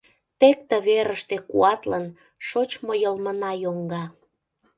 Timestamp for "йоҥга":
3.63-4.03